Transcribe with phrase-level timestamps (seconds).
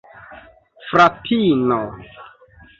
[0.89, 1.79] fratino